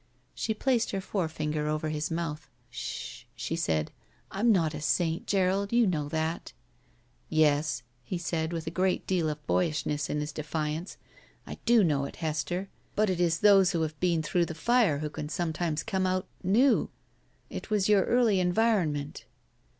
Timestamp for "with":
8.51-8.65